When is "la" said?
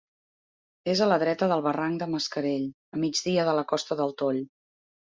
1.11-1.17, 3.63-3.71